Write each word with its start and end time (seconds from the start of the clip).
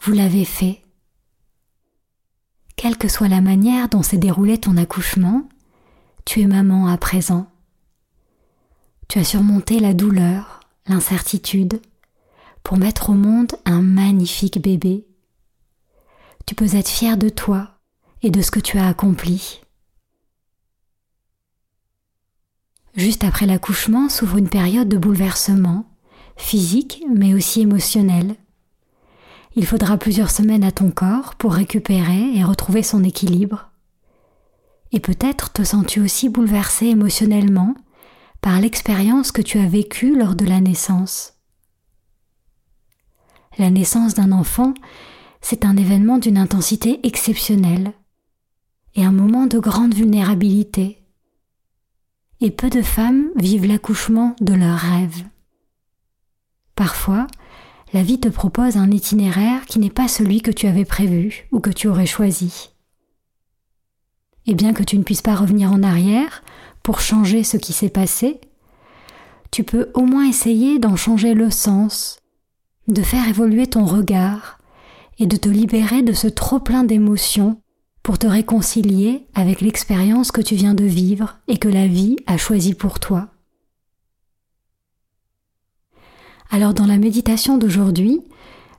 vous 0.00 0.12
l'avez 0.12 0.44
fait. 0.44 0.82
Quelle 2.76 2.96
que 2.96 3.08
soit 3.08 3.28
la 3.28 3.42
manière 3.42 3.88
dont 3.88 4.02
s'est 4.02 4.16
déroulé 4.16 4.58
ton 4.58 4.76
accouchement, 4.78 5.46
tu 6.24 6.40
es 6.40 6.46
maman 6.46 6.86
à 6.86 6.96
présent. 6.96 7.50
Tu 9.08 9.18
as 9.18 9.24
surmonté 9.24 9.78
la 9.78 9.92
douleur, 9.92 10.60
l'incertitude, 10.86 11.82
pour 12.62 12.78
mettre 12.78 13.10
au 13.10 13.14
monde 13.14 13.52
un 13.66 13.82
magnifique 13.82 14.62
bébé. 14.62 15.06
Tu 16.46 16.54
peux 16.54 16.76
être 16.76 16.88
fier 16.88 17.18
de 17.18 17.28
toi 17.28 17.78
et 18.22 18.30
de 18.30 18.40
ce 18.40 18.50
que 18.50 18.60
tu 18.60 18.78
as 18.78 18.88
accompli. 18.88 19.60
Juste 22.96 23.24
après 23.24 23.46
l'accouchement 23.46 24.08
s'ouvre 24.08 24.38
une 24.38 24.48
période 24.48 24.88
de 24.88 24.96
bouleversement, 24.96 25.86
physique 26.36 27.02
mais 27.14 27.34
aussi 27.34 27.60
émotionnel. 27.60 28.36
Il 29.56 29.66
faudra 29.66 29.96
plusieurs 29.96 30.30
semaines 30.30 30.64
à 30.64 30.70
ton 30.70 30.90
corps 30.90 31.34
pour 31.34 31.54
récupérer 31.54 32.36
et 32.36 32.44
retrouver 32.44 32.82
son 32.82 33.02
équilibre. 33.02 33.70
Et 34.92 35.00
peut-être 35.00 35.52
te 35.52 35.64
sens-tu 35.64 36.00
aussi 36.00 36.28
bouleversé 36.28 36.86
émotionnellement 36.86 37.74
par 38.40 38.60
l'expérience 38.60 39.32
que 39.32 39.42
tu 39.42 39.58
as 39.58 39.66
vécue 39.66 40.16
lors 40.16 40.34
de 40.34 40.44
la 40.44 40.60
naissance. 40.60 41.34
La 43.58 43.70
naissance 43.70 44.14
d'un 44.14 44.32
enfant, 44.32 44.72
c'est 45.40 45.64
un 45.64 45.76
événement 45.76 46.18
d'une 46.18 46.38
intensité 46.38 47.00
exceptionnelle 47.06 47.92
et 48.94 49.04
un 49.04 49.12
moment 49.12 49.46
de 49.46 49.58
grande 49.58 49.94
vulnérabilité. 49.94 51.04
Et 52.40 52.50
peu 52.50 52.70
de 52.70 52.82
femmes 52.82 53.30
vivent 53.36 53.66
l'accouchement 53.66 54.34
de 54.40 54.54
leurs 54.54 54.78
rêves. 54.78 55.24
Parfois, 56.74 57.26
la 57.92 58.02
vie 58.02 58.20
te 58.20 58.28
propose 58.28 58.76
un 58.76 58.90
itinéraire 58.90 59.66
qui 59.66 59.78
n'est 59.78 59.90
pas 59.90 60.08
celui 60.08 60.42
que 60.42 60.50
tu 60.50 60.66
avais 60.66 60.84
prévu 60.84 61.48
ou 61.50 61.60
que 61.60 61.70
tu 61.70 61.88
aurais 61.88 62.06
choisi. 62.06 62.70
Et 64.46 64.54
bien 64.54 64.72
que 64.72 64.82
tu 64.82 64.96
ne 64.96 65.02
puisses 65.02 65.22
pas 65.22 65.34
revenir 65.34 65.72
en 65.72 65.82
arrière 65.82 66.42
pour 66.82 67.00
changer 67.00 67.44
ce 67.44 67.56
qui 67.56 67.72
s'est 67.72 67.90
passé, 67.90 68.40
tu 69.50 69.64
peux 69.64 69.90
au 69.94 70.02
moins 70.02 70.28
essayer 70.28 70.78
d'en 70.78 70.96
changer 70.96 71.34
le 71.34 71.50
sens, 71.50 72.20
de 72.88 73.02
faire 73.02 73.28
évoluer 73.28 73.66
ton 73.66 73.84
regard 73.84 74.58
et 75.18 75.26
de 75.26 75.36
te 75.36 75.48
libérer 75.48 76.02
de 76.02 76.12
ce 76.12 76.28
trop-plein 76.28 76.84
d'émotions 76.84 77.60
pour 78.02 78.18
te 78.18 78.26
réconcilier 78.26 79.26
avec 79.34 79.60
l'expérience 79.60 80.32
que 80.32 80.40
tu 80.40 80.54
viens 80.54 80.74
de 80.74 80.84
vivre 80.84 81.38
et 81.48 81.58
que 81.58 81.68
la 81.68 81.86
vie 81.86 82.16
a 82.26 82.36
choisie 82.36 82.74
pour 82.74 82.98
toi. 82.98 83.28
Alors 86.52 86.74
dans 86.74 86.86
la 86.86 86.98
méditation 86.98 87.58
d'aujourd'hui, 87.58 88.20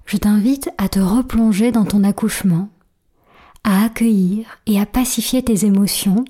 je 0.05 0.17
t'invite 0.17 0.69
à 0.77 0.89
te 0.89 0.99
replonger 0.99 1.71
dans 1.71 1.85
ton 1.85 2.03
accouchement, 2.03 2.67
à 3.63 3.85
accueillir 3.85 4.59
et 4.67 4.79
à 4.79 4.85
pacifier 4.85 5.41
tes 5.41 5.65
émotions 5.65 6.25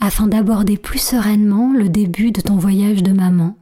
afin 0.00 0.26
d'aborder 0.26 0.76
plus 0.76 0.98
sereinement 0.98 1.72
le 1.72 1.88
début 1.88 2.32
de 2.32 2.40
ton 2.40 2.56
voyage 2.56 3.04
de 3.04 3.12
maman. 3.12 3.54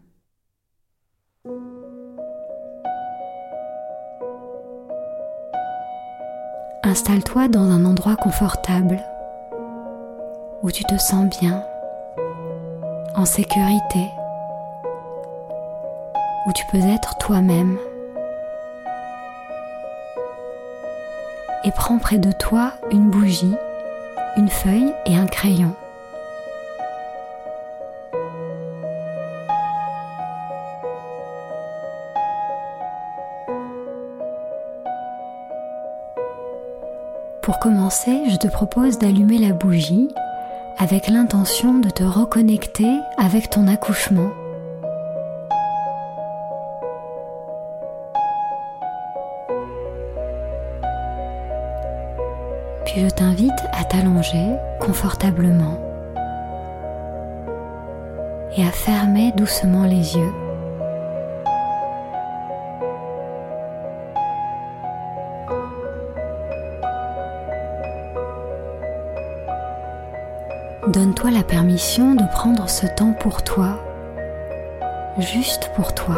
Installe-toi 6.83 7.49
dans 7.49 7.71
un 7.71 7.85
endroit 7.85 8.17
confortable 8.17 8.99
où 10.63 10.71
tu 10.71 10.85
te 10.85 10.97
sens 10.97 11.29
bien, 11.39 11.63
en 13.15 13.27
sécurité 13.27 14.09
où 16.47 16.53
tu 16.53 16.65
peux 16.67 16.79
être 16.79 17.17
toi-même. 17.19 17.79
Et 21.65 21.71
prends 21.71 21.99
près 21.99 22.19
de 22.19 22.33
toi 22.33 22.73
une 22.91 23.11
bougie, 23.11 23.55
une 24.37 24.49
feuille 24.49 24.95
et 25.07 25.17
un 25.17 25.27
crayon. 25.27 25.75
Pour 37.43 37.59
commencer, 37.59 38.23
je 38.29 38.37
te 38.37 38.49
propose 38.49 38.99
d'allumer 38.99 39.37
la 39.37 39.53
bougie 39.53 40.09
avec 40.79 41.09
l'intention 41.09 41.75
de 41.75 41.91
te 41.91 42.03
reconnecter 42.03 42.89
avec 43.19 43.51
ton 43.51 43.67
accouchement. 43.67 44.31
Je 53.01 53.09
t'invite 53.09 53.63
à 53.73 53.83
t'allonger 53.85 54.57
confortablement 54.79 55.79
et 58.55 58.63
à 58.63 58.71
fermer 58.71 59.33
doucement 59.33 59.85
les 59.85 60.19
yeux. 60.19 60.33
Donne-toi 70.89 71.31
la 71.31 71.43
permission 71.43 72.15
de 72.15 72.25
prendre 72.33 72.69
ce 72.69 72.87
temps 72.87 73.15
pour 73.19 73.43
toi, 73.43 73.81
juste 75.17 75.71
pour 75.75 75.95
toi, 75.95 76.17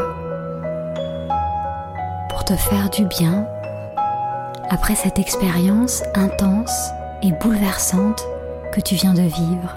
pour 2.29 2.45
te 2.45 2.55
faire 2.55 2.91
du 2.91 3.05
bien 3.05 3.47
après 4.73 4.95
cette 4.95 5.19
expérience 5.19 6.03
intense 6.15 6.91
et 7.23 7.31
bouleversante 7.31 8.27
que 8.73 8.81
tu 8.81 8.95
viens 8.95 9.13
de 9.13 9.21
vivre. 9.21 9.77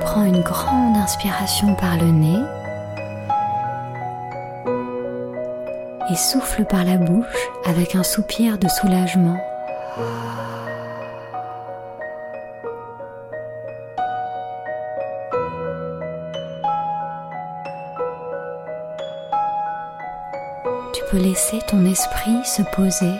Prends 0.00 0.22
une 0.22 0.40
grande 0.40 0.96
inspiration 0.96 1.74
par 1.74 1.96
le 1.96 2.12
nez 2.12 2.42
et 6.08 6.14
souffle 6.14 6.64
par 6.64 6.84
la 6.84 6.98
bouche 6.98 7.26
avec 7.64 7.96
un 7.96 8.04
soupir 8.04 8.56
de 8.56 8.68
soulagement. 8.68 9.40
Peux 21.16 21.22
laisser 21.22 21.60
ton 21.66 21.84
esprit 21.86 22.44
se 22.44 22.62
poser. 22.62 23.14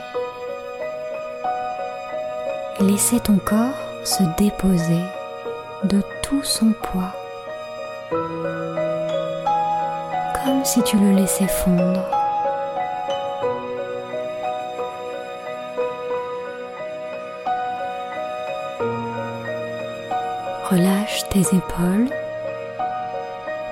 Laisser 2.81 3.21
ton 3.21 3.37
corps 3.37 3.79
se 4.05 4.23
déposer 4.37 5.03
de 5.85 6.03
tout 6.23 6.43
son 6.43 6.73
poids, 6.83 7.15
comme 10.45 10.65
si 10.65 10.83
tu 10.83 10.99
le 10.99 11.13
laissais 11.13 11.47
fondre. 11.47 12.03
Relâche 20.71 21.27
tes 21.31 21.41
épaules, 21.41 22.11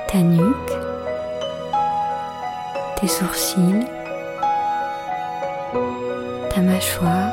ta 0.09 0.19
nuque, 0.19 0.73
tes 2.97 3.09
sourcils, 3.09 3.87
ta 6.55 6.61
mâchoire, 6.61 7.33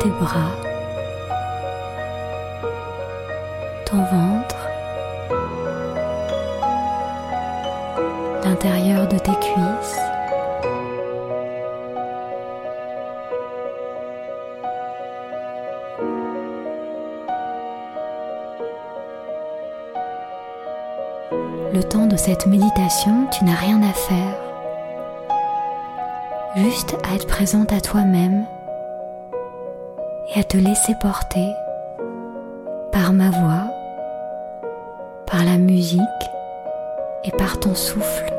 tes 0.00 0.08
bras, 0.08 0.54
ton 3.84 3.98
ventre, 3.98 4.68
l'intérieur 8.42 9.06
de 9.06 9.18
tes 9.18 9.32
cuisses. 9.32 10.00
Le 21.74 21.82
temps 21.82 22.06
de 22.06 22.16
cette 22.16 22.46
méditation, 22.46 23.26
tu 23.30 23.44
n'as 23.44 23.56
rien 23.56 23.82
à 23.82 23.92
faire, 23.92 24.43
juste 26.56 26.96
à 27.02 27.14
être 27.14 27.26
présente 27.26 27.72
à 27.72 27.80
toi-même 27.80 28.46
et 30.34 30.40
à 30.40 30.44
te 30.44 30.56
laisser 30.56 30.94
porter 31.00 31.48
par 32.92 33.12
ma 33.12 33.30
voix, 33.30 33.70
par 35.26 35.44
la 35.44 35.58
musique 35.58 36.00
et 37.24 37.32
par 37.32 37.58
ton 37.58 37.74
souffle. 37.74 38.30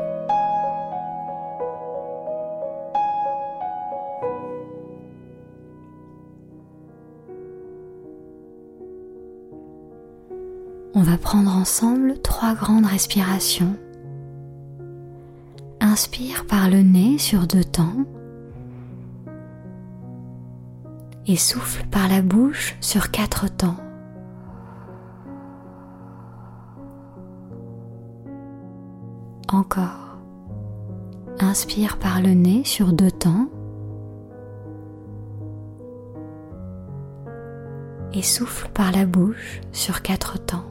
On 10.94 11.02
va 11.02 11.18
prendre 11.18 11.54
ensemble 11.54 12.18
trois 12.22 12.54
grandes 12.54 12.86
respirations. 12.86 13.76
Inspire 15.88 16.46
par 16.46 16.68
le 16.68 16.82
nez 16.82 17.16
sur 17.16 17.46
deux 17.46 17.62
temps 17.62 18.04
et 21.28 21.36
souffle 21.36 21.86
par 21.86 22.08
la 22.08 22.22
bouche 22.22 22.76
sur 22.80 23.12
quatre 23.12 23.48
temps. 23.48 23.76
Encore. 29.52 30.18
Inspire 31.38 31.98
par 31.98 32.20
le 32.20 32.30
nez 32.30 32.64
sur 32.64 32.92
deux 32.92 33.12
temps 33.12 33.48
et 38.12 38.22
souffle 38.22 38.68
par 38.74 38.90
la 38.90 39.06
bouche 39.06 39.60
sur 39.70 40.02
quatre 40.02 40.36
temps. 40.44 40.64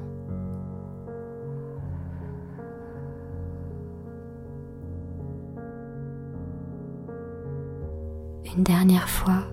Une 8.57 8.63
dernière 8.63 9.09
fois, 9.09 9.43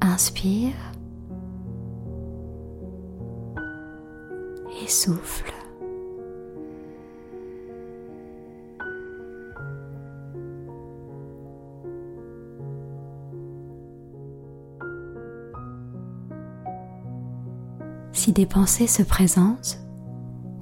inspire 0.00 0.72
et 4.80 4.86
souffle. 4.86 5.52
Si 18.12 18.32
des 18.32 18.46
pensées 18.46 18.86
se 18.86 19.02
présentent, 19.02 19.80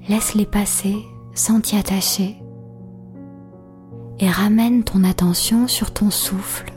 laisse-les 0.09 0.47
passer 0.47 0.97
sans 1.35 1.61
t'y 1.61 1.77
attacher 1.77 2.39
et 4.21 4.31
ramène 4.31 4.85
ton 4.85 5.05
attention 5.05 5.69
sur 5.69 5.93
ton 5.93 6.11
souffle. 6.11 6.73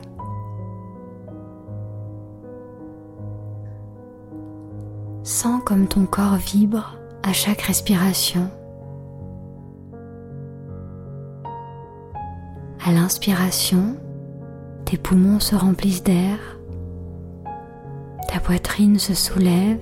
Sens 5.32 5.62
comme 5.64 5.88
ton 5.88 6.04
corps 6.04 6.36
vibre 6.36 6.98
à 7.22 7.32
chaque 7.32 7.62
respiration. 7.62 8.50
À 12.84 12.92
l'inspiration, 12.92 13.96
tes 14.84 14.98
poumons 14.98 15.40
se 15.40 15.56
remplissent 15.56 16.02
d'air, 16.02 16.36
ta 18.28 18.40
poitrine 18.40 18.98
se 18.98 19.14
soulève, 19.14 19.80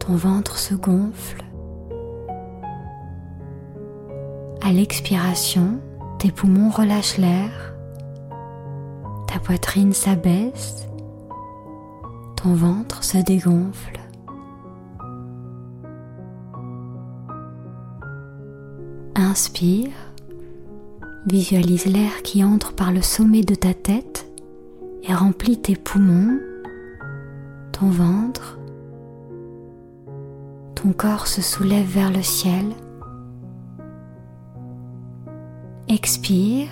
ton 0.00 0.16
ventre 0.16 0.58
se 0.58 0.74
gonfle. 0.74 1.44
À 4.62 4.72
l'expiration, 4.72 5.78
tes 6.18 6.32
poumons 6.32 6.70
relâchent 6.70 7.18
l'air, 7.18 7.72
ta 9.28 9.38
poitrine 9.38 9.92
s'abaisse, 9.92 10.88
ton 12.34 12.54
ventre 12.54 13.04
se 13.04 13.18
dégonfle. 13.18 14.07
Inspire, 19.20 19.90
visualise 21.26 21.86
l'air 21.86 22.22
qui 22.22 22.44
entre 22.44 22.72
par 22.72 22.92
le 22.92 23.02
sommet 23.02 23.40
de 23.40 23.56
ta 23.56 23.74
tête 23.74 24.30
et 25.02 25.12
remplit 25.12 25.60
tes 25.60 25.74
poumons, 25.74 26.38
ton 27.72 27.88
ventre, 27.88 28.60
ton 30.76 30.92
corps 30.92 31.26
se 31.26 31.42
soulève 31.42 31.84
vers 31.84 32.12
le 32.12 32.22
ciel. 32.22 32.66
Expire 35.88 36.68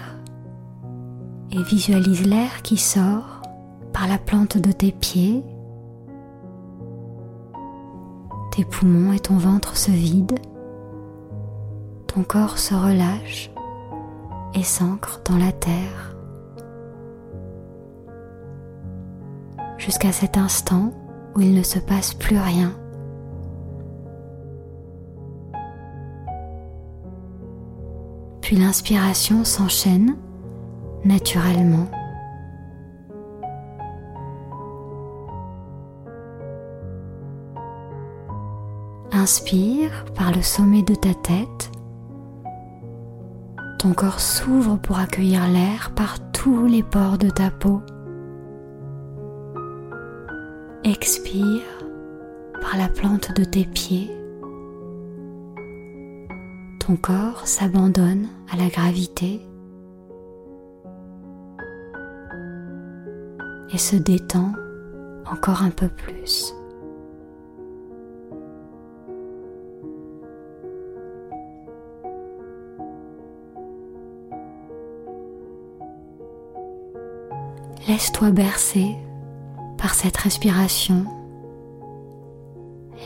et 1.50 1.62
visualise 1.65 2.25
l'air 2.29 2.62
qui 2.62 2.76
sort 2.76 3.43
par 3.93 4.07
la 4.07 4.19
plante 4.19 4.57
de 4.57 4.71
tes 4.71 4.93
pieds. 4.93 5.43
Tes 8.53 8.65
poumons 8.65 9.12
et 9.12 9.19
ton 9.19 9.37
ventre 9.37 9.76
se 9.76 9.91
vident. 9.91 10.56
Ton 12.16 12.25
corps 12.25 12.58
se 12.58 12.75
relâche 12.75 13.52
et 14.54 14.64
s'ancre 14.64 15.20
dans 15.25 15.37
la 15.37 15.52
terre. 15.52 16.16
Jusqu'à 19.76 20.11
cet 20.11 20.37
instant 20.37 20.92
où 21.37 21.40
il 21.40 21.54
ne 21.54 21.62
se 21.62 21.78
passe 21.78 22.14
plus 22.14 22.38
rien. 22.38 22.73
puis 28.46 28.54
l'inspiration 28.54 29.44
s'enchaîne 29.44 30.16
naturellement. 31.04 31.88
Inspire 39.11 40.04
par 40.14 40.30
le 40.30 40.42
sommet 40.42 40.82
de 40.82 40.94
ta 40.94 41.12
tête. 41.12 41.75
Ton 43.87 43.95
corps 43.95 44.19
s'ouvre 44.19 44.76
pour 44.78 44.99
accueillir 44.99 45.47
l'air 45.47 45.93
par 45.95 46.19
tous 46.33 46.66
les 46.66 46.83
pores 46.83 47.19
de 47.19 47.31
ta 47.31 47.52
peau. 47.52 47.83
Expire 50.83 51.62
par 52.61 52.76
la 52.76 52.88
plante 52.88 53.31
de 53.37 53.45
tes 53.45 53.64
pieds 53.64 54.11
ton 56.81 56.97
corps 56.97 57.47
s'abandonne 57.47 58.26
à 58.52 58.57
la 58.57 58.69
gravité 58.69 59.40
et 63.73 63.78
se 63.78 63.95
détend 63.95 64.52
encore 65.31 65.62
un 65.62 65.71
peu 65.71 65.87
plus. 65.87 66.52
Laisse-toi 77.97 78.31
bercer 78.31 78.95
par 79.79 79.95
cette 79.95 80.19
respiration 80.19 81.07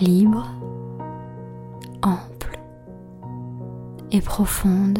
libre 0.00 0.48
et 4.10 4.20
profonde 4.20 4.98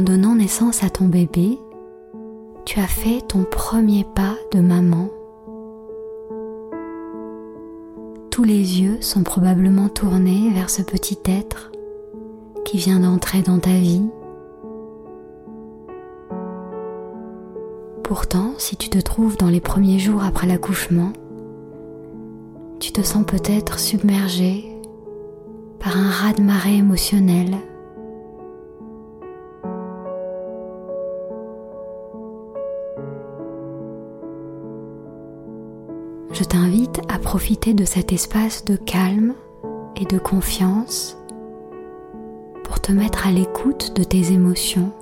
En 0.00 0.02
donnant 0.02 0.34
naissance 0.34 0.82
à 0.82 0.88
ton 0.88 1.08
bébé, 1.08 1.58
tu 2.64 2.80
as 2.80 2.86
fait 2.86 3.20
ton 3.20 3.44
premier 3.44 4.06
pas 4.14 4.34
de 4.50 4.60
maman. 4.60 5.10
Tous 8.30 8.42
les 8.42 8.80
yeux 8.80 8.96
sont 9.02 9.22
probablement 9.22 9.90
tournés 9.90 10.48
vers 10.54 10.70
ce 10.70 10.80
petit 10.80 11.18
être 11.26 11.70
qui 12.64 12.78
vient 12.78 13.00
d'entrer 13.00 13.42
dans 13.42 13.58
ta 13.58 13.74
vie. 13.74 14.06
Pourtant, 18.02 18.54
si 18.56 18.76
tu 18.76 18.88
te 18.88 18.98
trouves 18.98 19.36
dans 19.36 19.50
les 19.50 19.60
premiers 19.60 19.98
jours 19.98 20.24
après 20.24 20.46
l'accouchement, 20.46 21.12
tu 22.78 22.90
te 22.90 23.02
sens 23.02 23.26
peut-être 23.26 23.78
submergé 23.78 24.64
par 25.78 25.94
un 25.98 26.08
raz-de-marée 26.08 26.78
émotionnel. 26.78 27.58
Je 36.32 36.44
t'invite 36.44 37.00
à 37.08 37.18
profiter 37.18 37.74
de 37.74 37.84
cet 37.84 38.12
espace 38.12 38.64
de 38.64 38.76
calme 38.76 39.34
et 39.96 40.04
de 40.04 40.18
confiance 40.18 41.18
pour 42.62 42.80
te 42.80 42.92
mettre 42.92 43.26
à 43.26 43.32
l'écoute 43.32 43.96
de 43.96 44.04
tes 44.04 44.32
émotions. 44.32 44.92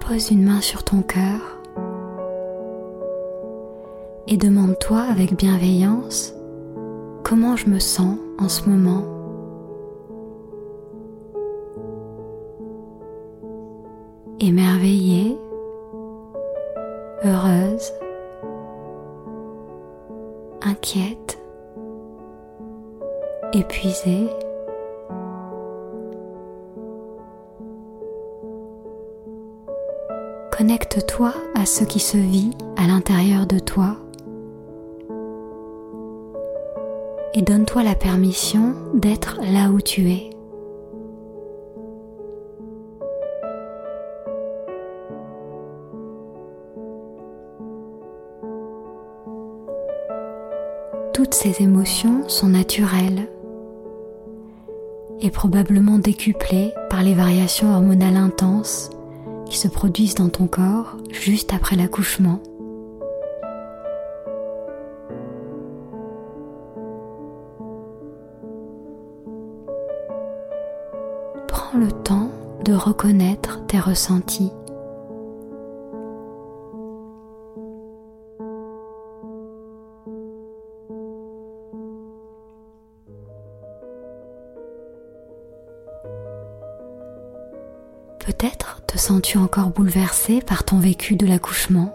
Pose 0.00 0.30
une 0.30 0.44
main 0.44 0.62
sur 0.62 0.82
ton 0.82 1.02
cœur 1.02 1.58
et 4.28 4.38
demande-toi 4.38 5.00
avec 5.00 5.36
bienveillance 5.36 6.32
comment 7.22 7.54
je 7.54 7.68
me 7.68 7.78
sens 7.78 8.16
en 8.38 8.48
ce 8.48 8.68
moment. 8.68 9.15
Émerveillée, 14.46 15.36
heureuse, 17.24 17.92
inquiète, 20.62 21.40
épuisée. 23.52 24.28
Connecte-toi 30.56 31.32
à 31.56 31.66
ce 31.66 31.82
qui 31.82 31.98
se 31.98 32.16
vit 32.16 32.52
à 32.76 32.86
l'intérieur 32.86 33.48
de 33.48 33.58
toi 33.58 33.96
et 37.34 37.42
donne-toi 37.42 37.82
la 37.82 37.96
permission 37.96 38.76
d'être 38.94 39.40
là 39.40 39.70
où 39.70 39.80
tu 39.80 40.08
es. 40.12 40.35
Ces 51.36 51.62
émotions 51.62 52.26
sont 52.28 52.48
naturelles 52.48 53.28
et 55.20 55.30
probablement 55.30 55.98
décuplées 55.98 56.72
par 56.88 57.02
les 57.02 57.12
variations 57.12 57.74
hormonales 57.74 58.16
intenses 58.16 58.88
qui 59.44 59.58
se 59.58 59.68
produisent 59.68 60.14
dans 60.14 60.30
ton 60.30 60.46
corps 60.46 60.96
juste 61.12 61.52
après 61.52 61.76
l'accouchement. 61.76 62.40
Prends 71.48 71.78
le 71.78 71.92
temps 71.92 72.30
de 72.64 72.72
reconnaître 72.72 73.66
tes 73.66 73.78
ressentis. 73.78 74.52
Sens-tu 89.26 89.38
encore 89.38 89.70
bouleversé 89.70 90.40
par 90.40 90.62
ton 90.62 90.78
vécu 90.78 91.16
de 91.16 91.26
l'accouchement? 91.26 91.92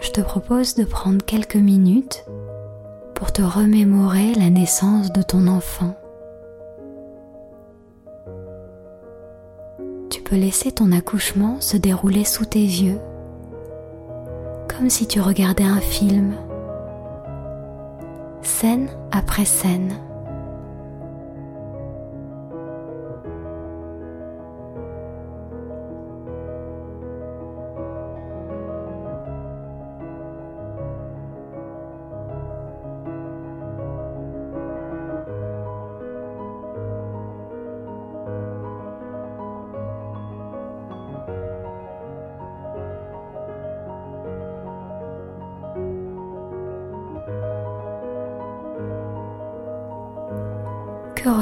Je 0.00 0.10
te 0.10 0.20
propose 0.20 0.76
de 0.76 0.84
prendre 0.84 1.24
quelques 1.24 1.56
minutes 1.56 2.24
pour 3.14 3.32
te 3.32 3.42
remémorer 3.42 4.34
la 4.34 4.50
naissance 4.50 5.12
de 5.12 5.22
ton 5.22 5.48
enfant. 5.48 5.96
Tu 10.10 10.22
peux 10.22 10.36
laisser 10.36 10.70
ton 10.70 10.92
accouchement 10.92 11.60
se 11.60 11.76
dérouler 11.76 12.24
sous 12.24 12.44
tes 12.44 12.60
yeux, 12.60 13.00
comme 14.68 14.90
si 14.90 15.08
tu 15.08 15.20
regardais 15.20 15.64
un 15.64 15.80
film, 15.80 16.34
scène 18.42 18.88
après 19.10 19.44
scène. 19.44 19.92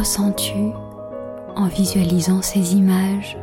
Ressens-tu 0.09 0.73
en 1.55 1.67
visualisant 1.67 2.41
ces 2.41 2.75
images? 2.75 3.37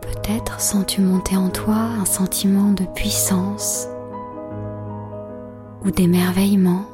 Peut-être 0.00 0.62
sens-tu 0.62 1.02
monter 1.02 1.36
en 1.36 1.50
toi 1.50 1.74
un 1.74 2.06
sentiment 2.06 2.72
de 2.72 2.86
puissance 2.94 3.86
ou 5.84 5.90
d'émerveillement. 5.90 6.86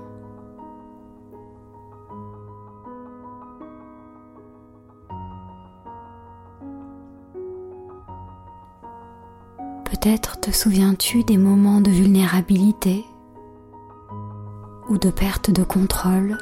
Peut-être 10.01 10.41
te 10.41 10.51
souviens-tu 10.51 11.25
des 11.25 11.37
moments 11.37 11.83
de 11.83 11.91
vulnérabilité 11.91 13.05
ou 14.89 14.97
de 14.97 15.11
perte 15.11 15.51
de 15.51 15.63
contrôle? 15.63 16.39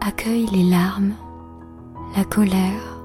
Accueille 0.00 0.46
les 0.52 0.62
larmes, 0.62 1.14
la 2.16 2.24
colère 2.24 3.00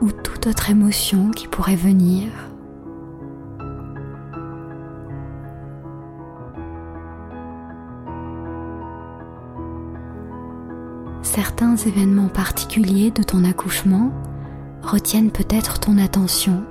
ou 0.00 0.12
toute 0.12 0.46
autre 0.46 0.70
émotion 0.70 1.32
qui 1.32 1.48
pourrait 1.48 1.74
venir. 1.74 2.49
Certains 11.60 11.90
événements 11.90 12.28
particuliers 12.28 13.10
de 13.10 13.22
ton 13.22 13.44
accouchement 13.44 14.10
retiennent 14.82 15.30
peut-être 15.30 15.78
ton 15.78 15.98
attention. 15.98 16.64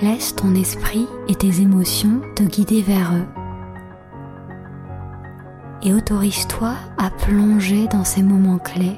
Laisse 0.00 0.34
ton 0.34 0.54
esprit 0.54 1.06
et 1.28 1.34
tes 1.34 1.60
émotions 1.60 2.22
te 2.36 2.42
guider 2.42 2.80
vers 2.80 3.12
eux. 3.12 3.26
Et 5.82 5.92
autorise-toi 5.92 6.72
à 6.96 7.10
plonger 7.10 7.86
dans 7.88 8.04
ces 8.04 8.22
moments 8.22 8.58
clés. 8.58 8.96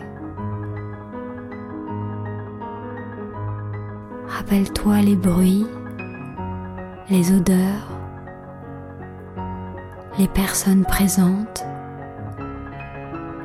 Rappelle-toi 4.28 5.00
les 5.00 5.16
bruits, 5.16 5.66
les 7.10 7.32
odeurs, 7.32 8.01
les 10.22 10.28
personnes 10.28 10.84
présentes, 10.84 11.64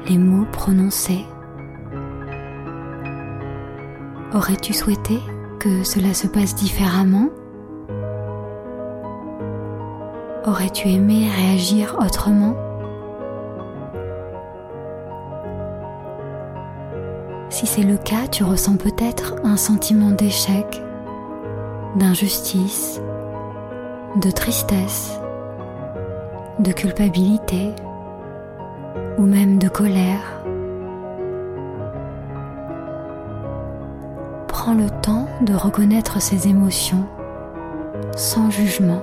les 0.07 0.19
mots 0.19 0.45
prononcés. 0.51 1.25
Aurais-tu 4.31 4.73
souhaité 4.73 5.17
que 5.59 5.83
cela 5.83 6.13
se 6.13 6.27
passe 6.27 6.53
différemment? 6.53 7.29
Aurais-tu 10.45 10.89
aimé 10.89 11.27
réagir 11.35 11.97
autrement? 11.99 12.55
Si 17.49 17.65
c'est 17.65 17.81
le 17.81 17.97
cas, 17.97 18.27
tu 18.31 18.43
ressens 18.43 18.77
peut-être 18.77 19.33
un 19.43 19.57
sentiment 19.57 20.11
d'échec, 20.11 20.79
d'injustice, 21.95 23.01
de 24.21 24.29
tristesse, 24.29 25.19
de 26.59 26.71
culpabilité 26.71 27.73
ou 29.17 29.23
même 29.23 29.59
de 29.59 29.67
colère. 29.67 30.43
Prends 34.47 34.73
le 34.73 34.89
temps 35.01 35.27
de 35.41 35.53
reconnaître 35.53 36.21
ces 36.21 36.47
émotions 36.47 37.05
sans 38.15 38.49
jugement. 38.49 39.01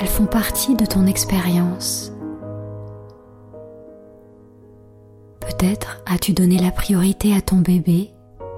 Elles 0.00 0.06
font 0.06 0.26
partie 0.26 0.74
de 0.74 0.86
ton 0.86 1.06
expérience. 1.06 2.12
Peut-être 5.40 6.02
as-tu 6.06 6.32
donné 6.32 6.58
la 6.58 6.70
priorité 6.70 7.34
à 7.34 7.40
ton 7.40 7.56
bébé 7.56 8.10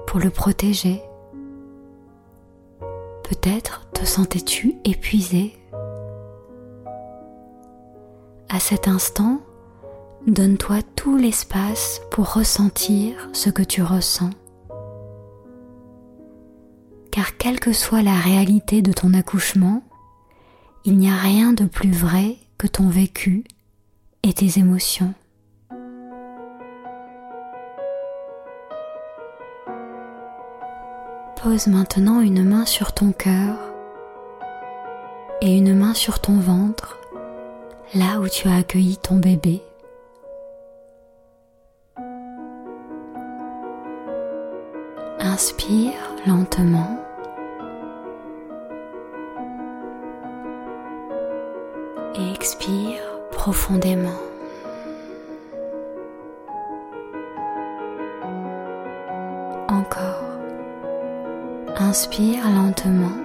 pour 0.07 0.19
le 0.19 0.29
protéger. 0.29 1.01
Peut-être 3.23 3.87
te 3.93 4.05
sentais-tu 4.05 4.75
épuisé. 4.85 5.53
À 8.53 8.59
cet 8.59 8.87
instant, 8.87 9.41
donne-toi 10.27 10.83
tout 10.95 11.17
l'espace 11.17 12.01
pour 12.11 12.33
ressentir 12.33 13.27
ce 13.33 13.49
que 13.49 13.63
tu 13.63 13.81
ressens. 13.81 14.29
Car 17.09 17.35
quelle 17.37 17.59
que 17.59 17.73
soit 17.73 18.03
la 18.03 18.13
réalité 18.13 18.83
de 18.83 18.93
ton 18.93 19.15
accouchement, 19.15 19.81
il 20.85 20.99
n'y 20.99 21.09
a 21.09 21.15
rien 21.15 21.53
de 21.53 21.65
plus 21.65 21.93
vrai 21.93 22.37
que 22.59 22.67
ton 22.67 22.89
vécu 22.89 23.43
et 24.21 24.33
tes 24.33 24.59
émotions. 24.59 25.15
Pose 31.41 31.65
maintenant 31.65 32.21
une 32.21 32.43
main 32.43 32.67
sur 32.67 32.93
ton 32.93 33.13
cœur 33.13 33.57
et 35.41 35.57
une 35.57 35.73
main 35.73 35.95
sur 35.95 36.19
ton 36.19 36.37
ventre, 36.39 36.99
là 37.95 38.19
où 38.19 38.27
tu 38.27 38.47
as 38.47 38.57
accueilli 38.57 38.97
ton 38.97 39.17
bébé. 39.17 39.61
Inspire 45.19 45.93
lentement. 46.25 46.99
et 52.15 52.31
expire 52.31 53.01
profondément. 53.31 54.19
Encore. 59.67 60.23
Inspire 61.79 62.49
lentement. 62.51 63.22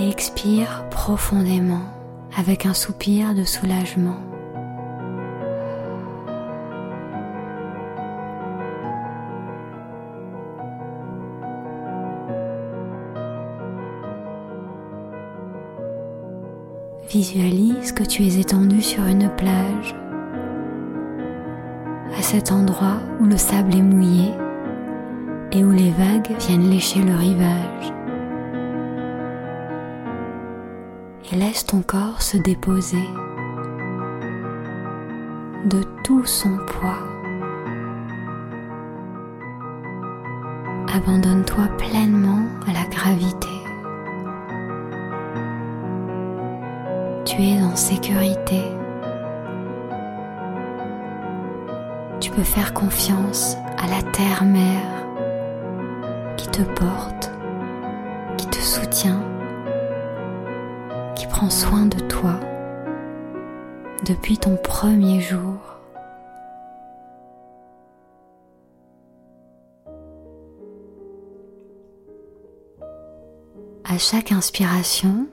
Et 0.00 0.10
expire 0.10 0.84
profondément 0.90 1.82
avec 2.36 2.66
un 2.66 2.72
soupir 2.72 3.34
de 3.34 3.42
soulagement. 3.42 4.14
Visualise 17.10 17.90
que 17.90 18.04
tu 18.04 18.22
es 18.22 18.38
étendu 18.38 18.80
sur 18.80 19.04
une 19.04 19.28
plage, 19.30 19.96
à 22.16 22.22
cet 22.22 22.52
endroit 22.52 23.00
où 23.18 23.24
le 23.24 23.36
sable 23.36 23.74
est 23.74 23.82
mouillé 23.82 24.30
et 25.50 25.64
où 25.64 25.72
les 25.72 25.90
vagues 25.90 26.38
viennent 26.38 26.70
lécher 26.70 27.02
le 27.02 27.16
rivage. 27.16 27.97
Laisse 31.32 31.66
ton 31.66 31.82
corps 31.82 32.22
se 32.22 32.36
déposer 32.36 32.96
de 35.66 35.82
tout 36.02 36.24
son 36.24 36.56
poids. 36.66 36.98
Abandonne-toi 40.92 41.68
pleinement 41.76 42.44
à 42.66 42.72
la 42.72 42.84
gravité. 42.88 43.48
tu 47.38 47.44
es 47.44 47.62
en 47.62 47.76
sécurité. 47.76 48.62
Tu 52.20 52.30
peux 52.30 52.42
faire 52.42 52.72
confiance 52.72 53.56
à 53.76 53.86
la 53.86 54.02
terre-mère 54.10 55.06
qui 56.36 56.48
te 56.48 56.62
porte, 56.62 57.17
qui 61.38 61.44
prend 61.44 61.50
soin 61.50 61.86
de 61.86 62.00
toi 62.00 62.40
depuis 64.04 64.38
ton 64.38 64.56
premier 64.56 65.20
jour. 65.20 65.54
À 73.84 73.98
chaque 73.98 74.32
inspiration, 74.32 75.28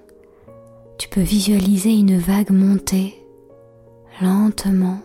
tu 0.99 1.09
peux 1.09 1.21
visualiser 1.21 1.93
une 1.97 2.19
vague 2.19 2.51
monter 2.51 3.15
lentement. 4.21 4.99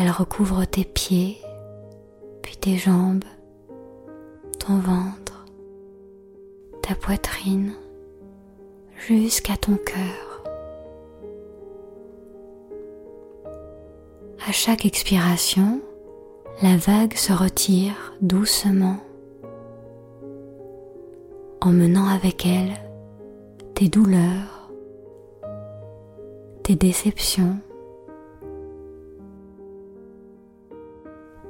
Elle 0.00 0.10
recouvre 0.10 0.64
tes 0.64 0.84
pieds, 0.84 1.38
puis 2.42 2.56
tes 2.56 2.76
jambes, 2.76 3.24
ton 4.58 4.78
ventre, 4.78 5.46
ta 6.82 6.96
poitrine, 6.96 7.74
jusqu'à 9.06 9.56
ton 9.56 9.76
cœur. 9.76 10.42
À 14.46 14.52
chaque 14.52 14.86
expiration, 14.86 15.80
la 16.62 16.76
vague 16.76 17.14
se 17.14 17.32
retire 17.32 18.14
doucement 18.20 18.98
emmenant 21.60 22.08
avec 22.08 22.44
elle 22.44 22.74
tes 23.74 23.88
douleurs, 23.88 24.70
tes 26.64 26.74
déceptions. 26.74 27.56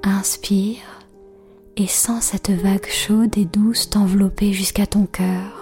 Inspire 0.05 1.01
et 1.77 1.87
sens 1.87 2.25
cette 2.25 2.51
vague 2.51 2.87
chaude 2.87 3.37
et 3.39 3.45
douce 3.45 3.89
t'envelopper 3.89 4.53
jusqu'à 4.53 4.87
ton 4.87 5.07
cœur. 5.07 5.62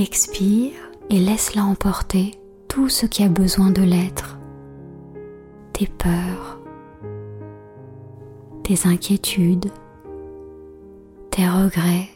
Expire 0.00 0.72
et 1.10 1.18
laisse-la 1.18 1.62
emporter 1.62 2.40
tout 2.68 2.88
ce 2.88 3.04
qui 3.04 3.22
a 3.22 3.28
besoin 3.28 3.70
de 3.70 3.82
l'être. 3.82 4.38
Tes 5.74 5.86
peurs, 5.86 6.58
tes 8.62 8.86
inquiétudes, 8.86 9.70
tes 11.30 11.46
regrets. 11.46 12.08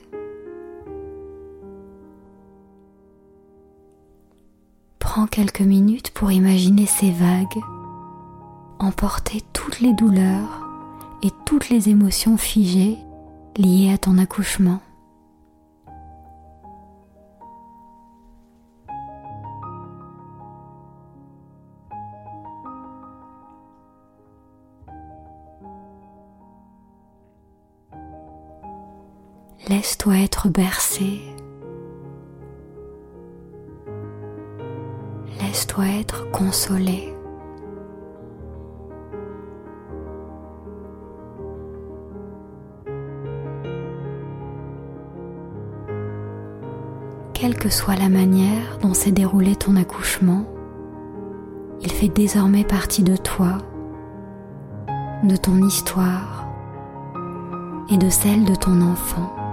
Prends 4.98 5.26
quelques 5.26 5.60
minutes 5.60 6.10
pour 6.12 6.32
imaginer 6.32 6.86
ces 6.86 7.10
vagues, 7.10 7.62
emporter 8.78 9.42
toutes 9.52 9.80
les 9.80 9.92
douleurs 9.92 10.66
et 11.22 11.28
toutes 11.44 11.68
les 11.68 11.90
émotions 11.90 12.38
figées 12.38 12.96
liées 13.58 13.92
à 13.92 13.98
ton 13.98 14.16
accouchement. 14.16 14.80
Laisse-toi 29.84 30.16
être 30.20 30.48
bercé. 30.48 31.20
Laisse-toi 35.42 35.84
être 36.00 36.30
consolé. 36.30 37.14
quelle 47.34 47.56
que 47.56 47.68
soit 47.68 47.96
la 47.96 48.08
manière 48.08 48.78
dont 48.80 48.94
s'est 48.94 49.12
déroulé 49.12 49.54
ton 49.54 49.76
accouchement, 49.76 50.46
il 51.82 51.92
fait 51.92 52.08
désormais 52.08 52.64
partie 52.64 53.02
de 53.02 53.18
toi, 53.18 53.58
de 55.24 55.36
ton 55.36 55.58
histoire 55.58 56.46
et 57.90 57.98
de 57.98 58.08
celle 58.08 58.46
de 58.46 58.54
ton 58.54 58.80
enfant. 58.80 59.43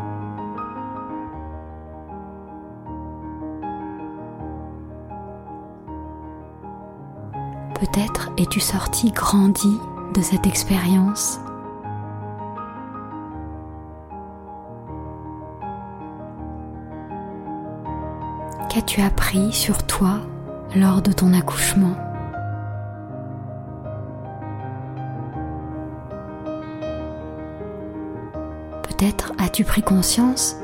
Peut-être 7.82 8.30
es-tu 8.38 8.60
sorti 8.60 9.12
grandi 9.12 9.80
de 10.14 10.22
cette 10.22 10.46
expérience. 10.46 11.40
Qu'as-tu 18.70 19.02
appris 19.02 19.52
sur 19.52 19.82
toi 19.88 20.20
lors 20.76 21.02
de 21.02 21.12
ton 21.12 21.34
accouchement 21.34 21.96
Peut-être 28.84 29.34
as-tu 29.40 29.64
pris 29.64 29.82
conscience 29.82 30.56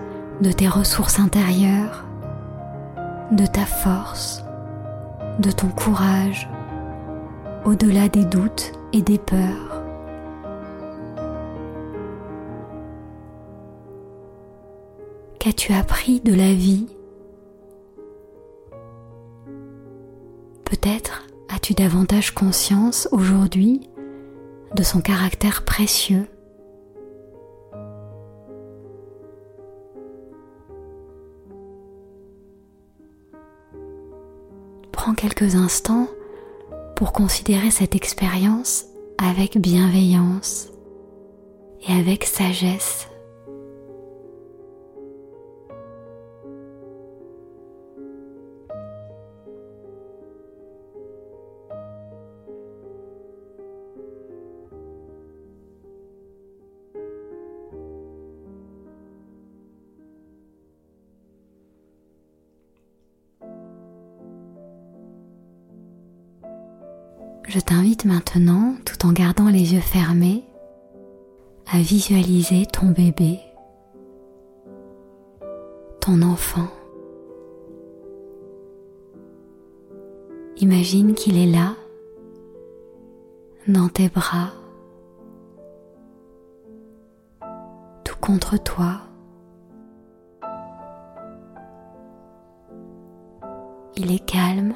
de 0.41 0.51
tes 0.51 0.67
ressources 0.67 1.19
intérieures, 1.19 2.05
de 3.31 3.47
ta 3.47 3.65
force, 3.65 4.43
de 5.39 5.49
ton 5.49 5.69
courage, 5.69 6.47
au-delà 7.67 8.07
des 8.07 8.23
doutes 8.23 8.71
et 8.93 9.01
des 9.01 9.17
peurs. 9.17 9.83
Qu'as-tu 15.37 15.73
appris 15.73 16.21
de 16.21 16.33
la 16.33 16.53
vie? 16.53 16.87
Peut-être 20.63 21.27
as-tu 21.49 21.73
davantage 21.73 22.33
conscience 22.33 23.09
aujourd'hui 23.11 23.89
de 24.73 24.83
son 24.83 25.01
caractère 25.01 25.65
précieux. 25.65 26.25
Prends 34.93 35.13
quelques 35.13 35.55
instants 35.55 36.07
pour 36.97 37.13
considérer 37.13 37.69
cette 37.69 37.95
expérience 37.95 38.85
avec 39.19 39.59
bienveillance 39.59 40.69
et 41.87 41.93
avec 41.93 42.23
sagesse. 42.23 43.07
Maintenant, 68.07 68.75
tout 68.85 69.05
en 69.05 69.11
gardant 69.11 69.49
les 69.49 69.73
yeux 69.73 69.81
fermés, 69.81 70.43
à 71.69 71.79
visualiser 71.79 72.65
ton 72.65 72.87
bébé, 72.87 73.39
ton 75.99 76.21
enfant. 76.21 76.69
Imagine 80.57 81.13
qu'il 81.13 81.37
est 81.37 81.51
là, 81.51 81.75
dans 83.67 83.89
tes 83.89 84.07
bras, 84.07 84.53
tout 88.05 88.15
contre 88.21 88.57
toi. 88.63 89.01
Il 93.97 94.13
est 94.13 94.25
calme 94.25 94.75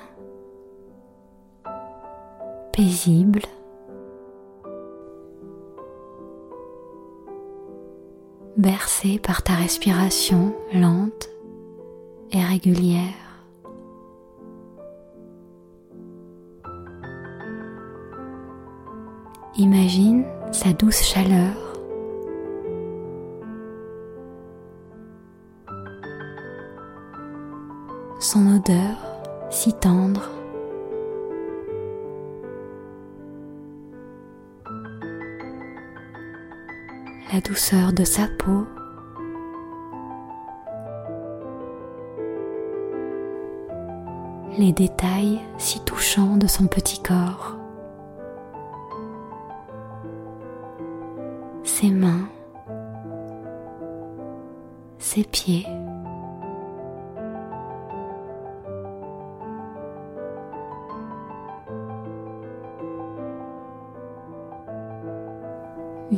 paisible. 2.82 3.42
bercé 8.58 9.20
par 9.20 9.44
ta 9.44 9.54
respiration 9.54 10.54
lente 10.74 11.30
et 12.32 12.44
régulière. 12.44 13.46
Imagine 19.58 20.26
sa 20.52 20.74
douce 20.74 21.02
chaleur. 21.02 21.56
Son 28.20 28.56
odeur 28.56 28.98
si 29.50 29.72
tendre. 29.74 30.41
La 37.34 37.40
douceur 37.40 37.94
de 37.94 38.04
sa 38.04 38.28
peau. 38.28 38.66
les 44.58 44.74
détails 44.74 45.40
si 45.58 45.80
touchants 45.86 46.36
de 46.36 46.46
son 46.46 46.68
petit 46.68 47.02
corps, 47.02 47.56
ses 51.64 51.90
mains, 51.90 52.28
ses 55.00 55.24
pieds. 55.24 55.66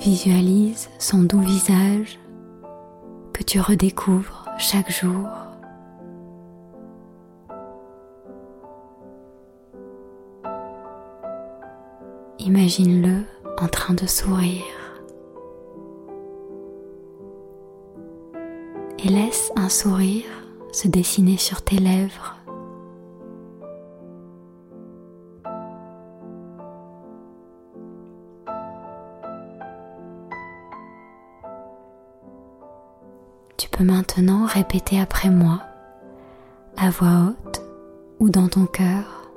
Visualise 0.04 0.90
son 1.00 1.24
doux 1.24 1.40
visage 1.40 2.20
que 3.32 3.42
tu 3.42 3.62
redécouvres 3.62 4.50
chaque 4.58 4.92
jour. 4.92 5.30
Imagine-le 12.38 13.24
en 13.62 13.68
train 13.70 13.94
de 13.94 14.06
sourire. 14.06 14.66
Et 19.00 19.08
laisse 19.08 19.54
un 19.56 19.70
sourire 19.70 20.26
se 20.74 20.90
dessiner 20.90 21.38
sur 21.38 21.62
tes 21.62 21.78
lèvres. 21.78 22.36
Peux 33.74 33.84
maintenant 33.84 34.46
répéter 34.46 35.00
après 35.00 35.30
moi, 35.30 35.62
à 36.78 36.90
voix 36.90 37.30
haute 37.30 37.62
ou 38.20 38.30
dans 38.30 38.48
ton 38.48 38.66
cœur. 38.66 39.32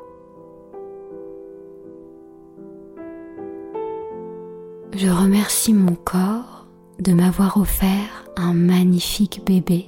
Je 4.94 5.08
remercie 5.08 5.74
mon 5.74 5.94
corps 5.94 6.66
de 7.00 7.12
m'avoir 7.12 7.56
offert 7.58 8.24
un 8.36 8.54
magnifique 8.54 9.42
bébé. 9.44 9.86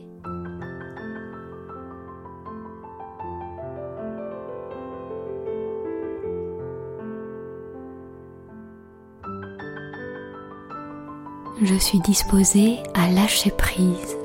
Je 11.63 11.75
suis 11.75 11.99
disposée 12.01 12.79
à 12.95 13.11
lâcher 13.11 13.51
prise 13.51 14.18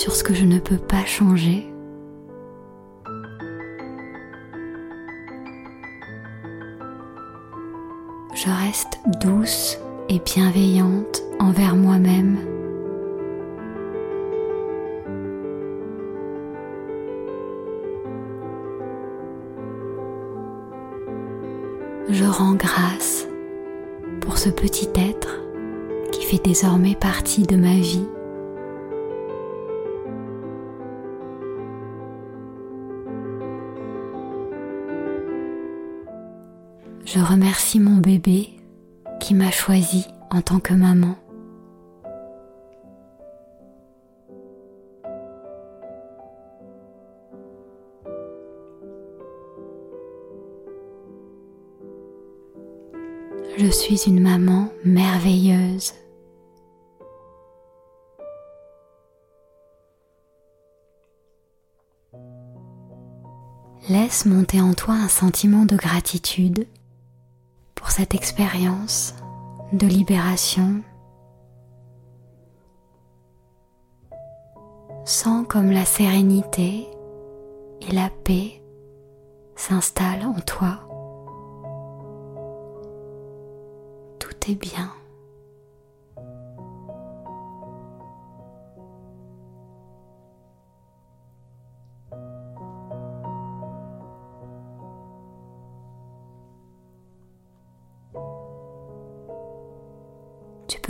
sur 0.00 0.16
ce 0.16 0.24
que 0.24 0.32
je 0.32 0.46
ne 0.46 0.58
peux 0.58 0.78
pas 0.78 1.04
changer. 1.04 1.66
Je 8.34 8.48
reste 8.64 8.98
douce 9.20 9.78
et 10.08 10.18
bienveillante 10.20 11.22
envers 11.38 11.76
moi-même. 11.76 12.38
Je 22.08 22.24
rends 22.24 22.54
grâce 22.54 23.28
pour 24.22 24.38
ce 24.38 24.48
petit 24.48 24.88
être 24.94 25.42
qui 26.10 26.24
fait 26.24 26.42
désormais 26.42 26.94
partie 26.94 27.42
de 27.42 27.56
ma 27.56 27.74
vie. 27.74 28.06
Je 37.12 37.18
remercie 37.18 37.80
mon 37.80 37.96
bébé 37.96 38.50
qui 39.18 39.34
m'a 39.34 39.50
choisi 39.50 40.06
en 40.30 40.42
tant 40.42 40.60
que 40.60 40.74
maman. 40.74 41.16
Je 53.58 53.66
suis 53.72 54.04
une 54.06 54.20
maman 54.20 54.68
merveilleuse. 54.84 55.94
Laisse 63.88 64.26
monter 64.26 64.60
en 64.60 64.74
toi 64.74 64.94
un 64.94 65.08
sentiment 65.08 65.64
de 65.64 65.74
gratitude 65.74 66.68
cette 67.90 68.14
expérience 68.14 69.14
de 69.72 69.86
libération. 69.86 70.82
Sens 75.04 75.44
comme 75.48 75.70
la 75.72 75.84
sérénité 75.84 76.88
et 77.80 77.92
la 77.92 78.08
paix 78.24 78.62
s'installent 79.56 80.26
en 80.26 80.40
toi. 80.40 80.78
Tout 84.18 84.50
est 84.50 84.54
bien. 84.54 84.92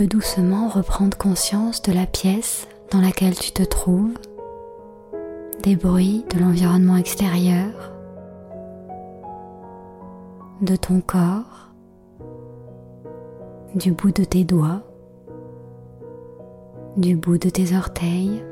Doucement 0.07 0.69
reprendre 0.69 1.17
conscience 1.17 1.81
de 1.81 1.91
la 1.91 2.05
pièce 2.05 2.67
dans 2.91 3.01
laquelle 3.01 3.35
tu 3.35 3.51
te 3.51 3.63
trouves, 3.63 4.13
des 5.63 5.75
bruits 5.75 6.25
de 6.33 6.39
l'environnement 6.39 6.97
extérieur, 6.97 7.91
de 10.61 10.75
ton 10.75 11.01
corps, 11.01 11.71
du 13.75 13.91
bout 13.91 14.11
de 14.11 14.23
tes 14.23 14.43
doigts, 14.43 14.83
du 16.97 17.15
bout 17.15 17.37
de 17.37 17.49
tes 17.49 17.75
orteils, 17.75 18.43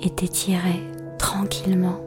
et 0.00 0.10
t'étirer 0.10 0.82
tranquillement. 1.18 2.03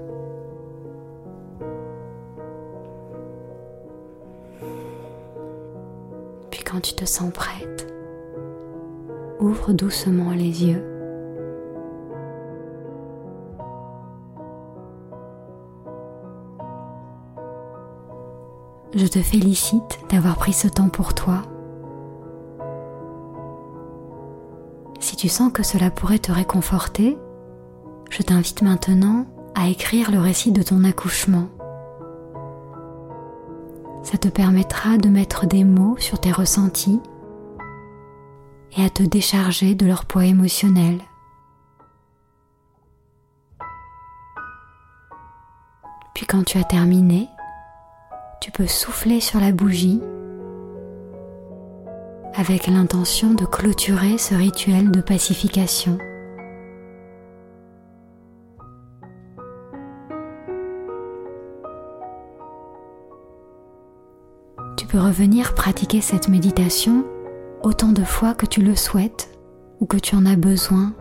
Tu 6.82 6.94
te 6.94 7.06
sens 7.06 7.32
prête, 7.32 7.94
ouvre 9.40 9.74
doucement 9.74 10.32
les 10.32 10.66
yeux. 10.66 10.84
Je 18.96 19.06
te 19.06 19.20
félicite 19.20 20.00
d'avoir 20.10 20.38
pris 20.38 20.54
ce 20.54 20.68
temps 20.68 20.90
pour 20.90 21.13
toi. 21.13 21.44
Si 25.00 25.16
tu 25.16 25.30
sens 25.30 25.52
que 25.52 25.63
cela 25.63 25.92
pourrait 25.92 26.20
te 26.20 26.32
réconforter, 26.32 27.18
je 28.10 28.24
t'invite 28.24 28.62
maintenant 28.62 29.26
à 29.56 29.68
écrire 29.68 30.12
le 30.12 30.20
récit 30.20 30.52
de 30.52 30.63
ton 30.63 30.84
accouchement. 30.84 31.48
Ça 34.10 34.17
te 34.17 34.30
permettra 34.30 34.98
de 34.98 35.10
mettre 35.10 35.48
des 35.48 35.65
mots 35.65 35.98
sur 36.00 36.17
tes 36.17 36.32
ressentis 36.32 37.02
et 38.78 38.86
à 38.86 38.89
te 38.89 39.04
décharger 39.04 39.76
de 39.76 39.86
leur 39.86 40.06
poids 40.06 40.24
émotionnel. 40.24 41.02
Puis 46.15 46.26
quand 46.26 46.46
tu 46.46 46.58
as 46.58 46.63
terminé, 46.63 47.28
tu 48.39 48.50
peux 48.50 48.65
souffler 48.65 49.20
sur 49.20 49.41
la 49.41 49.52
bougie 49.52 50.00
avec 52.34 52.67
l'intention 52.67 53.34
de 53.34 53.43
clôturer 53.43 54.17
ce 54.17 54.36
rituel 54.36 54.89
de 54.89 55.02
pacification. 55.02 55.98
Peux 64.88 65.00
revenir 65.00 65.54
pratiquer 65.54 66.00
cette 66.02 66.30
méditation 66.30 67.06
autant 67.62 67.91
de 67.91 68.04
fois 68.04 68.34
que 68.34 68.45
tu 68.45 68.62
le 68.62 68.76
souhaites 68.76 69.38
ou 69.82 69.86
que 69.86 69.97
tu 69.97 70.15
en 70.15 70.26
as 70.26 70.38
besoin, 70.38 70.93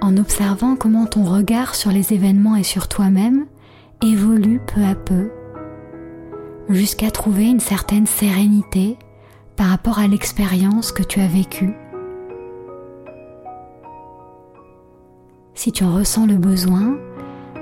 en 0.00 0.16
observant 0.16 0.74
comment 0.74 1.06
ton 1.06 1.24
regard 1.24 1.74
sur 1.74 1.90
les 1.90 2.12
événements 2.12 2.56
et 2.56 2.62
sur 2.62 2.88
toi-même 2.88 3.46
évolue 4.02 4.60
peu 4.74 4.82
à 4.82 4.94
peu, 4.94 5.30
jusqu'à 6.68 7.10
trouver 7.10 7.44
une 7.44 7.60
certaine 7.60 8.06
sérénité 8.06 8.96
par 9.56 9.66
rapport 9.66 9.98
à 9.98 10.08
l'expérience 10.08 10.90
que 10.90 11.02
tu 11.02 11.20
as 11.20 11.28
vécue. 11.28 11.74
Si 15.54 15.70
tu 15.70 15.84
en 15.84 15.94
ressens 15.94 16.26
le 16.26 16.36
besoin, 16.36 16.96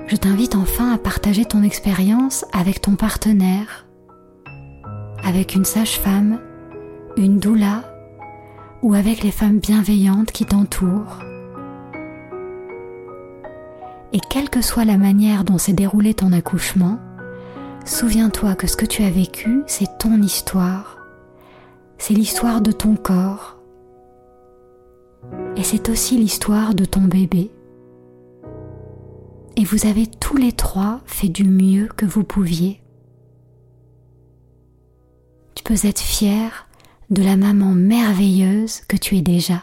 je 0.07 0.17
t'invite 0.17 0.55
enfin 0.55 0.95
à 0.95 0.99
partager 0.99 1.45
ton 1.45 1.63
expérience 1.63 2.47
avec 2.53 2.81
ton 2.81 2.95
partenaire 2.95 3.87
avec 5.25 5.55
une 5.55 5.65
sage-femme, 5.65 6.41
une 7.17 7.39
doula 7.39 7.85
ou 8.83 8.95
avec 8.95 9.23
les 9.23 9.31
femmes 9.31 9.59
bienveillantes 9.59 10.33
qui 10.33 10.45
t'entourent. 10.45 11.19
Et 14.13 14.21
quelle 14.29 14.51
que 14.51 14.63
soit 14.63 14.85
la 14.85 14.97
manière 14.97 15.45
dont 15.45 15.59
s'est 15.59 15.73
déroulé 15.73 16.15
ton 16.15 16.33
accouchement, 16.33 16.99
souviens-toi 17.85 18.55
que 18.55 18.67
ce 18.67 18.77
que 18.77 18.87
tu 18.87 19.03
as 19.03 19.11
vécu, 19.11 19.63
c'est 19.67 19.99
ton 19.99 20.21
histoire, 20.21 20.99
c'est 21.99 22.15
l'histoire 22.15 22.61
de 22.61 22.73
ton 22.73 22.97
corps, 22.97 23.61
et 25.57 25.63
c'est 25.63 25.89
aussi 25.91 26.17
l'histoire 26.17 26.75
de 26.75 26.85
ton 26.85 27.03
bébé. 27.03 27.51
Et 29.57 29.65
vous 29.65 29.87
avez 29.87 30.07
tous 30.07 30.37
les 30.37 30.53
trois 30.53 31.01
fait 31.05 31.29
du 31.29 31.45
mieux 31.45 31.89
que 31.97 32.07
vous 32.07 32.25
pouviez 32.25 32.81
tu 35.55 35.63
peux 35.65 35.87
être 35.87 36.01
fier 36.01 36.67
de 37.11 37.23
la 37.23 37.37
maman 37.37 37.73
merveilleuse 37.73 38.81
que 38.89 38.97
tu 38.97 39.17
es 39.17 39.23
déjà. 39.23 39.63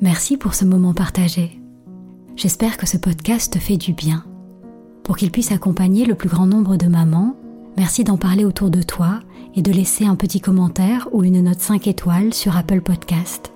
Merci 0.00 0.36
pour 0.36 0.54
ce 0.54 0.64
moment 0.64 0.94
partagé. 0.94 1.60
J'espère 2.36 2.76
que 2.76 2.86
ce 2.86 2.96
podcast 2.96 3.52
te 3.54 3.58
fait 3.58 3.76
du 3.76 3.92
bien. 3.92 4.24
Pour 5.02 5.16
qu'il 5.16 5.32
puisse 5.32 5.50
accompagner 5.50 6.04
le 6.04 6.14
plus 6.14 6.28
grand 6.28 6.46
nombre 6.46 6.76
de 6.76 6.86
mamans, 6.86 7.34
merci 7.76 8.04
d'en 8.04 8.16
parler 8.16 8.44
autour 8.44 8.70
de 8.70 8.82
toi 8.82 9.18
et 9.56 9.62
de 9.62 9.72
laisser 9.72 10.04
un 10.04 10.14
petit 10.14 10.40
commentaire 10.40 11.08
ou 11.10 11.24
une 11.24 11.42
note 11.42 11.58
5 11.58 11.88
étoiles 11.88 12.32
sur 12.32 12.56
Apple 12.56 12.80
Podcast. 12.80 13.50